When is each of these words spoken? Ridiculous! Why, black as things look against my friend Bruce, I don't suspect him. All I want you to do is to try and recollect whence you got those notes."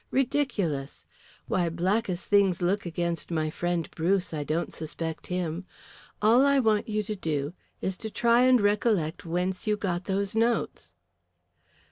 Ridiculous! 0.09 1.05
Why, 1.47 1.69
black 1.69 2.09
as 2.09 2.25
things 2.25 2.59
look 2.59 2.87
against 2.87 3.29
my 3.29 3.51
friend 3.51 3.87
Bruce, 3.91 4.33
I 4.33 4.43
don't 4.43 4.73
suspect 4.73 5.27
him. 5.27 5.67
All 6.23 6.43
I 6.43 6.57
want 6.59 6.89
you 6.89 7.03
to 7.03 7.15
do 7.15 7.53
is 7.81 7.97
to 7.97 8.09
try 8.09 8.41
and 8.45 8.59
recollect 8.59 9.25
whence 9.27 9.67
you 9.67 9.77
got 9.77 10.05
those 10.05 10.35
notes." 10.35 10.95